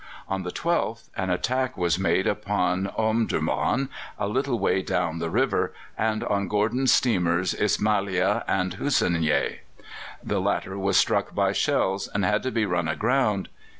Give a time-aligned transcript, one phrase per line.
[0.27, 5.75] On the 12th an attack was made upon Omdurman, a little way down the river,
[5.95, 9.59] and on Gordon's steamers Ismailia and Hussineyeh.
[10.23, 13.47] The latter was struck by shells, and had to be run aground.